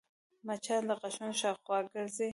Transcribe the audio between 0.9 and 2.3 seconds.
غاښونو شاوخوا ګرځي